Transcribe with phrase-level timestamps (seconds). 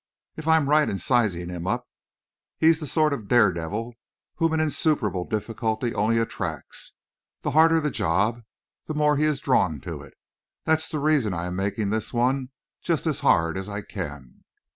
[0.35, 1.87] If I am right in sizing him up,
[2.57, 3.93] he's the sort of dare devil
[4.37, 6.93] whom an insuperable difficulty only attracts.
[7.43, 8.41] The harder the job,
[8.85, 10.15] the more he is drawn to it.
[10.65, 12.49] That's the reason I am making this one
[12.81, 14.43] just as hard as I can."